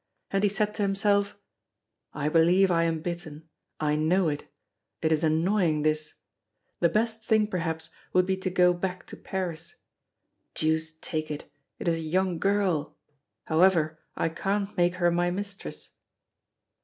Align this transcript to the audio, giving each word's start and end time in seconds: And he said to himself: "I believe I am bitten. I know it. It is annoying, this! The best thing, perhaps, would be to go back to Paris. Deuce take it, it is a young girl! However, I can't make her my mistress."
And 0.31 0.41
he 0.41 0.49
said 0.49 0.73
to 0.73 0.81
himself: 0.81 1.37
"I 2.11 2.27
believe 2.27 2.71
I 2.71 2.85
am 2.85 3.01
bitten. 3.01 3.47
I 3.79 3.95
know 3.95 4.29
it. 4.29 4.51
It 5.03 5.11
is 5.11 5.23
annoying, 5.23 5.83
this! 5.83 6.15
The 6.79 6.89
best 6.89 7.23
thing, 7.23 7.45
perhaps, 7.45 7.91
would 8.11 8.25
be 8.25 8.35
to 8.37 8.49
go 8.49 8.73
back 8.73 9.05
to 9.05 9.15
Paris. 9.15 9.75
Deuce 10.55 10.93
take 11.01 11.29
it, 11.29 11.51
it 11.77 11.87
is 11.87 11.97
a 11.97 12.01
young 12.01 12.39
girl! 12.39 12.97
However, 13.43 13.99
I 14.15 14.29
can't 14.29 14.75
make 14.75 14.95
her 14.95 15.11
my 15.11 15.29
mistress." 15.29 15.91